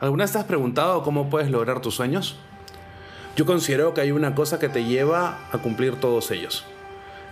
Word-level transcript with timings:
¿Alguna 0.00 0.24
vez 0.24 0.32
te 0.32 0.38
has 0.38 0.44
preguntado 0.44 1.02
cómo 1.02 1.28
puedes 1.28 1.50
lograr 1.50 1.80
tus 1.80 1.96
sueños? 1.96 2.36
Yo 3.34 3.46
considero 3.46 3.94
que 3.94 4.00
hay 4.00 4.12
una 4.12 4.34
cosa 4.34 4.60
que 4.60 4.68
te 4.68 4.84
lleva 4.84 5.48
a 5.50 5.58
cumplir 5.58 5.96
todos 5.96 6.30
ellos. 6.30 6.64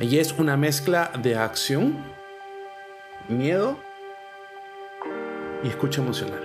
Y 0.00 0.18
es 0.18 0.32
una 0.32 0.56
mezcla 0.56 1.12
de 1.22 1.36
acción, 1.36 1.96
miedo 3.28 3.76
y 5.62 5.68
escucha 5.68 6.02
emocional. 6.02 6.42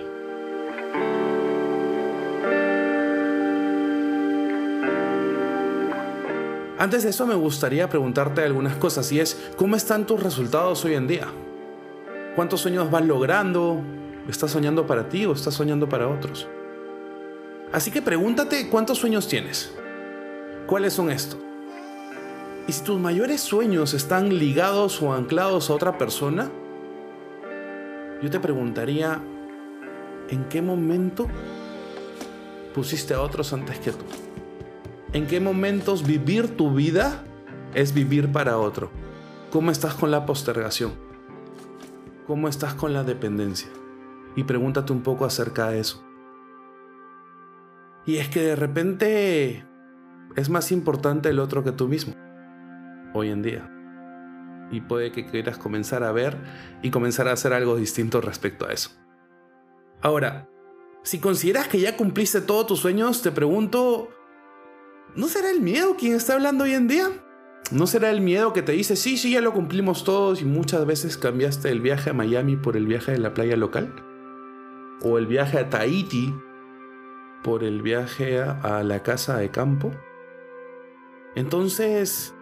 Antes 6.78 7.02
de 7.02 7.10
eso 7.10 7.26
me 7.26 7.34
gustaría 7.34 7.88
preguntarte 7.88 8.42
algunas 8.42 8.76
cosas 8.76 9.10
y 9.10 9.18
es, 9.18 9.50
¿cómo 9.56 9.74
están 9.74 10.06
tus 10.06 10.22
resultados 10.22 10.84
hoy 10.84 10.94
en 10.94 11.08
día? 11.08 11.26
¿Cuántos 12.36 12.60
sueños 12.60 12.90
vas 12.92 13.04
logrando? 13.04 13.82
¿Estás 14.28 14.52
soñando 14.52 14.86
para 14.86 15.08
ti 15.08 15.26
o 15.26 15.32
estás 15.32 15.54
soñando 15.54 15.88
para 15.88 16.08
otros? 16.08 16.46
Así 17.72 17.90
que 17.90 18.02
pregúntate 18.02 18.68
cuántos 18.68 18.98
sueños 18.98 19.26
tienes. 19.26 19.74
¿Cuáles 20.66 20.92
son 20.92 21.10
estos? 21.10 21.40
Y 22.68 22.72
si 22.72 22.84
tus 22.84 23.00
mayores 23.00 23.40
sueños 23.40 23.94
están 23.94 24.38
ligados 24.38 25.02
o 25.02 25.12
anclados 25.12 25.70
a 25.70 25.74
otra 25.74 25.98
persona, 25.98 26.50
yo 28.22 28.30
te 28.30 28.38
preguntaría, 28.38 29.20
¿en 30.28 30.44
qué 30.44 30.62
momento 30.62 31.26
pusiste 32.74 33.14
a 33.14 33.20
otros 33.20 33.52
antes 33.52 33.80
que 33.80 33.90
tú? 33.90 34.04
¿En 35.12 35.26
qué 35.26 35.40
momentos 35.40 36.06
vivir 36.06 36.56
tu 36.56 36.72
vida 36.72 37.24
es 37.74 37.92
vivir 37.92 38.30
para 38.30 38.58
otro? 38.58 38.90
¿Cómo 39.50 39.72
estás 39.72 39.94
con 39.94 40.12
la 40.12 40.24
postergación? 40.24 40.92
¿Cómo 42.28 42.48
estás 42.48 42.74
con 42.74 42.92
la 42.92 43.02
dependencia? 43.02 43.68
Y 44.36 44.44
pregúntate 44.44 44.92
un 44.92 45.02
poco 45.02 45.24
acerca 45.24 45.68
de 45.68 45.80
eso. 45.80 46.02
Y 48.06 48.16
es 48.16 48.28
que 48.28 48.40
de 48.40 48.56
repente 48.56 49.66
es 50.36 50.48
más 50.48 50.72
importante 50.72 51.28
el 51.28 51.38
otro 51.38 51.62
que 51.62 51.72
tú 51.72 51.88
mismo, 51.88 52.14
hoy 53.14 53.28
en 53.28 53.42
día 53.42 53.72
y 54.72 54.80
puede 54.80 55.12
que 55.12 55.26
quieras 55.26 55.58
comenzar 55.58 56.02
a 56.02 56.10
ver 56.10 56.36
y 56.82 56.90
comenzar 56.90 57.28
a 57.28 57.32
hacer 57.32 57.52
algo 57.52 57.76
distinto 57.76 58.20
respecto 58.20 58.66
a 58.66 58.72
eso. 58.72 58.90
Ahora, 60.00 60.48
si 61.04 61.18
consideras 61.18 61.68
que 61.68 61.78
ya 61.78 61.96
cumpliste 61.96 62.40
todos 62.40 62.66
tus 62.66 62.80
sueños, 62.80 63.22
te 63.22 63.30
pregunto, 63.30 64.08
¿no 65.14 65.28
será 65.28 65.50
el 65.50 65.60
miedo 65.60 65.96
quien 65.96 66.14
está 66.14 66.32
hablando 66.32 66.64
hoy 66.64 66.72
en 66.72 66.88
día? 66.88 67.08
¿No 67.70 67.86
será 67.86 68.10
el 68.10 68.20
miedo 68.20 68.52
que 68.52 68.62
te 68.62 68.72
dice, 68.72 68.96
sí, 68.96 69.16
sí, 69.16 69.32
ya 69.32 69.40
lo 69.40 69.52
cumplimos 69.52 70.04
todos 70.04 70.42
y 70.42 70.44
muchas 70.44 70.84
veces 70.86 71.16
cambiaste 71.16 71.70
el 71.70 71.80
viaje 71.80 72.10
a 72.10 72.14
Miami 72.14 72.56
por 72.56 72.76
el 72.76 72.86
viaje 72.86 73.12
de 73.12 73.18
la 73.18 73.34
playa 73.34 73.56
local? 73.56 73.94
¿O 75.02 75.18
el 75.18 75.26
viaje 75.26 75.58
a 75.58 75.68
Tahiti 75.68 76.34
por 77.42 77.64
el 77.64 77.82
viaje 77.82 78.40
a 78.40 78.82
la 78.84 79.02
casa 79.02 79.36
de 79.36 79.50
campo? 79.50 79.90
Entonces, 81.34 82.34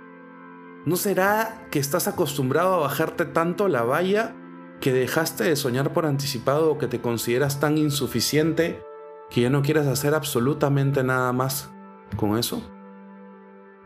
¿No 0.86 0.96
será 0.96 1.66
que 1.70 1.78
estás 1.78 2.08
acostumbrado 2.08 2.72
a 2.72 2.78
bajarte 2.78 3.26
tanto 3.26 3.68
la 3.68 3.82
valla 3.82 4.34
que 4.80 4.94
dejaste 4.94 5.44
de 5.44 5.54
soñar 5.56 5.92
por 5.92 6.06
anticipado 6.06 6.70
o 6.70 6.78
que 6.78 6.86
te 6.86 7.02
consideras 7.02 7.60
tan 7.60 7.76
insuficiente 7.76 8.82
que 9.28 9.42
ya 9.42 9.50
no 9.50 9.60
quieres 9.60 9.86
hacer 9.86 10.14
absolutamente 10.14 11.04
nada 11.04 11.34
más 11.34 11.70
con 12.16 12.38
eso? 12.38 12.62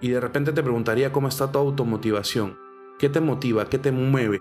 Y 0.00 0.11
de 0.11 0.20
repente 0.20 0.52
te 0.52 0.62
preguntaría 0.62 1.11
cómo 1.11 1.27
está 1.27 1.50
tu 1.50 1.58
automotivación. 1.58 2.58
¿Qué 3.00 3.08
te 3.08 3.20
motiva? 3.20 3.69
¿Qué 3.69 3.78
te 3.78 3.91
mueve? 3.91 4.41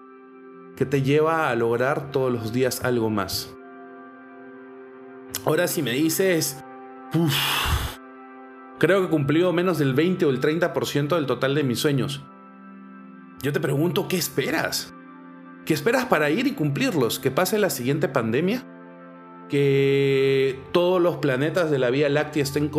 ¿Qué 0.75 0.85
te 0.85 1.01
lleva 1.01 1.49
a 1.49 1.55
lograr 1.55 2.11
todos 2.11 2.31
los 2.31 2.53
días 2.53 2.83
algo 2.83 3.09
más? 3.09 3.55
Ahora 5.45 5.67
si 5.67 5.81
me 5.81 5.91
dices, 5.91 6.63
creo 8.79 9.01
que 9.01 9.07
he 9.07 9.09
cumplido 9.09 9.51
menos 9.51 9.77
del 9.77 9.93
20 9.93 10.25
o 10.25 10.29
el 10.29 10.39
30% 10.39 11.15
del 11.15 11.25
total 11.25 11.53
de 11.55 11.63
mis 11.63 11.79
sueños. 11.79 12.23
Yo 13.41 13.51
te 13.51 13.59
pregunto, 13.59 14.07
¿qué 14.07 14.15
esperas? 14.15 14.93
¿Qué 15.65 15.73
esperas 15.73 16.05
para 16.05 16.29
ir 16.29 16.47
y 16.47 16.53
cumplirlos? 16.53 17.19
¿Que 17.19 17.29
pase 17.29 17.57
la 17.57 17.69
siguiente 17.69 18.07
pandemia? 18.07 18.65
¿Que 19.49 20.61
todos 20.71 21.01
los 21.01 21.17
planetas 21.17 21.69
de 21.69 21.79
la 21.79 21.89
Vía 21.89 22.07
Láctea 22.07 22.43
estén 22.43 22.71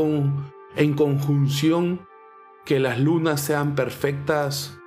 en 0.77 0.95
conjunción? 0.95 2.07
¿Que 2.65 2.81
las 2.81 2.99
lunas 2.99 3.43
sean 3.43 3.75
perfectas? 3.75 4.79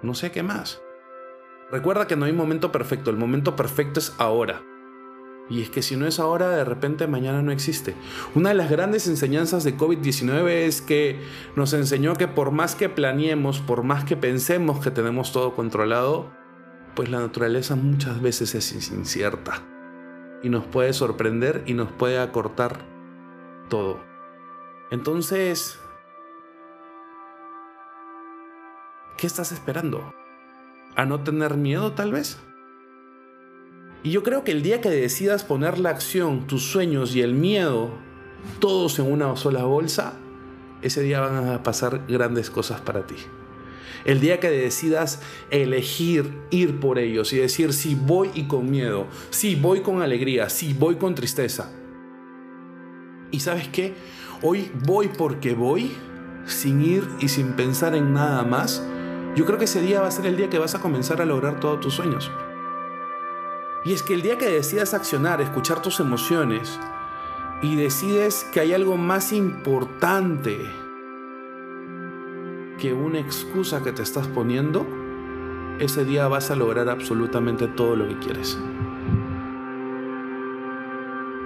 No 0.00 0.14
sé 0.14 0.30
qué 0.30 0.44
más. 0.44 0.80
Recuerda 1.72 2.06
que 2.06 2.14
no 2.14 2.26
hay 2.26 2.32
momento 2.32 2.70
perfecto, 2.70 3.10
el 3.10 3.16
momento 3.16 3.56
perfecto 3.56 3.98
es 3.98 4.14
ahora. 4.18 4.62
Y 5.50 5.62
es 5.62 5.68
que 5.68 5.82
si 5.82 5.96
no 5.96 6.06
es 6.06 6.20
ahora, 6.20 6.48
de 6.50 6.64
repente 6.64 7.08
mañana 7.08 7.42
no 7.42 7.50
existe. 7.50 7.96
Una 8.36 8.50
de 8.50 8.54
las 8.54 8.70
grandes 8.70 9.08
enseñanzas 9.08 9.64
de 9.64 9.76
COVID-19 9.76 10.48
es 10.48 10.80
que 10.80 11.20
nos 11.56 11.72
enseñó 11.72 12.14
que 12.14 12.28
por 12.28 12.52
más 12.52 12.76
que 12.76 12.88
planeemos, 12.88 13.58
por 13.58 13.82
más 13.82 14.04
que 14.04 14.16
pensemos 14.16 14.78
que 14.78 14.92
tenemos 14.92 15.32
todo 15.32 15.56
controlado, 15.56 16.30
pues 16.94 17.10
la 17.10 17.18
naturaleza 17.18 17.74
muchas 17.74 18.22
veces 18.22 18.54
es 18.54 18.92
incierta. 18.92 19.62
Y 20.42 20.50
nos 20.50 20.64
puede 20.64 20.92
sorprender 20.92 21.64
y 21.66 21.74
nos 21.74 21.90
puede 21.90 22.20
acortar 22.20 22.78
todo. 23.68 23.98
Entonces, 24.92 25.80
¿qué 29.16 29.26
estás 29.26 29.50
esperando? 29.50 30.14
¿A 30.94 31.04
no 31.06 31.24
tener 31.24 31.56
miedo 31.56 31.92
tal 31.92 32.12
vez? 32.12 32.38
Y 34.02 34.10
yo 34.10 34.22
creo 34.22 34.44
que 34.44 34.52
el 34.52 34.62
día 34.62 34.80
que 34.80 34.88
decidas 34.88 35.44
poner 35.44 35.78
la 35.78 35.90
acción, 35.90 36.46
tus 36.46 36.62
sueños 36.62 37.14
y 37.14 37.20
el 37.20 37.34
miedo, 37.34 37.90
todos 38.58 38.98
en 38.98 39.12
una 39.12 39.36
sola 39.36 39.64
bolsa, 39.64 40.14
ese 40.80 41.02
día 41.02 41.20
van 41.20 41.48
a 41.48 41.62
pasar 41.62 42.06
grandes 42.08 42.48
cosas 42.48 42.80
para 42.80 43.06
ti. 43.06 43.16
El 44.06 44.20
día 44.20 44.40
que 44.40 44.48
decidas 44.48 45.20
elegir 45.50 46.32
ir 46.50 46.80
por 46.80 46.98
ellos 46.98 47.34
y 47.34 47.36
decir 47.36 47.74
si 47.74 47.94
voy 47.94 48.30
y 48.34 48.44
con 48.44 48.70
miedo, 48.70 49.06
si 49.28 49.54
voy 49.54 49.82
con 49.82 50.00
alegría, 50.00 50.48
si 50.48 50.72
voy 50.72 50.96
con 50.96 51.14
tristeza. 51.14 51.70
Y 53.30 53.40
sabes 53.40 53.68
qué, 53.68 53.94
hoy 54.40 54.72
voy 54.86 55.08
porque 55.08 55.52
voy, 55.52 55.92
sin 56.46 56.82
ir 56.82 57.06
y 57.20 57.28
sin 57.28 57.52
pensar 57.52 57.94
en 57.94 58.14
nada 58.14 58.42
más. 58.44 58.82
Yo 59.36 59.44
creo 59.44 59.58
que 59.58 59.66
ese 59.66 59.82
día 59.82 60.00
va 60.00 60.08
a 60.08 60.10
ser 60.10 60.24
el 60.24 60.38
día 60.38 60.48
que 60.48 60.58
vas 60.58 60.74
a 60.74 60.80
comenzar 60.80 61.20
a 61.20 61.26
lograr 61.26 61.60
todos 61.60 61.80
tus 61.80 61.92
sueños. 61.92 62.30
Y 63.84 63.92
es 63.94 64.02
que 64.02 64.14
el 64.14 64.22
día 64.22 64.36
que 64.36 64.46
decidas 64.46 64.92
accionar, 64.92 65.40
escuchar 65.40 65.80
tus 65.80 66.00
emociones 66.00 66.78
y 67.62 67.76
decides 67.76 68.44
que 68.52 68.60
hay 68.60 68.74
algo 68.74 68.96
más 68.96 69.32
importante 69.32 70.58
que 72.78 72.92
una 72.92 73.18
excusa 73.18 73.82
que 73.82 73.92
te 73.92 74.02
estás 74.02 74.26
poniendo, 74.26 74.86
ese 75.78 76.04
día 76.04 76.28
vas 76.28 76.50
a 76.50 76.56
lograr 76.56 76.88
absolutamente 76.88 77.68
todo 77.68 77.96
lo 77.96 78.08
que 78.08 78.18
quieres. 78.18 78.58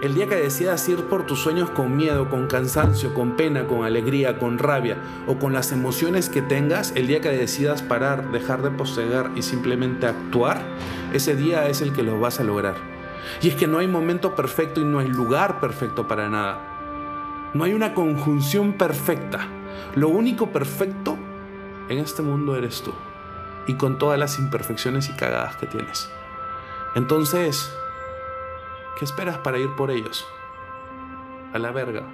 El 0.04 0.14
día 0.14 0.28
que 0.28 0.34
decidas 0.34 0.86
ir 0.90 1.06
por 1.06 1.24
tus 1.24 1.38
sueños 1.38 1.70
con 1.70 1.96
miedo, 1.96 2.28
con 2.28 2.46
cansancio, 2.46 3.14
con 3.14 3.38
pena, 3.38 3.66
con 3.66 3.86
alegría, 3.86 4.38
con 4.38 4.58
rabia 4.58 4.98
o 5.26 5.38
con 5.38 5.54
las 5.54 5.72
emociones 5.72 6.28
que 6.28 6.42
tengas, 6.42 6.92
el 6.94 7.06
día 7.06 7.22
que 7.22 7.30
decidas 7.30 7.80
parar, 7.80 8.30
dejar 8.30 8.60
de 8.60 8.70
postergar 8.70 9.30
y 9.34 9.40
simplemente 9.40 10.06
actuar, 10.06 10.60
ese 11.14 11.34
día 11.36 11.68
es 11.68 11.80
el 11.80 11.94
que 11.94 12.02
lo 12.02 12.20
vas 12.20 12.38
a 12.38 12.44
lograr. 12.44 12.74
Y 13.40 13.48
es 13.48 13.54
que 13.54 13.66
no 13.66 13.78
hay 13.78 13.88
momento 13.88 14.34
perfecto 14.34 14.82
y 14.82 14.84
no 14.84 14.98
hay 14.98 15.08
lugar 15.08 15.58
perfecto 15.58 16.06
para 16.06 16.28
nada. 16.28 16.58
No 17.54 17.64
hay 17.64 17.72
una 17.72 17.94
conjunción 17.94 18.74
perfecta. 18.74 19.48
Lo 19.94 20.10
único 20.10 20.52
perfecto 20.52 21.16
en 21.88 21.96
este 21.96 22.20
mundo 22.20 22.56
eres 22.56 22.82
tú. 22.82 22.92
Y 23.66 23.76
con 23.76 23.96
todas 23.96 24.18
las 24.18 24.38
imperfecciones 24.38 25.08
y 25.08 25.14
cagadas 25.14 25.56
que 25.56 25.66
tienes. 25.66 26.10
Entonces, 26.94 27.74
¿Qué 28.98 29.04
esperas 29.04 29.38
para 29.38 29.58
ir 29.58 29.74
por 29.74 29.90
ellos? 29.90 30.26
A 31.52 31.58
la 31.58 31.72
verga. 31.72 32.06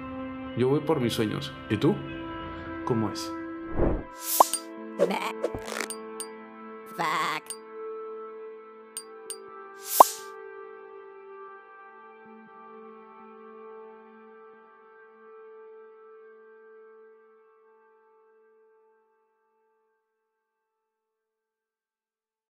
Yo 0.57 0.67
voy 0.67 0.79
por 0.79 0.99
mis 0.99 1.13
sueños. 1.13 1.53
¿Y 1.69 1.77
tú? 1.77 1.95
¿Cómo 2.85 3.09
es? 3.11 3.31